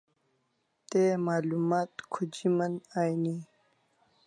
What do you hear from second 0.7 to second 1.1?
Te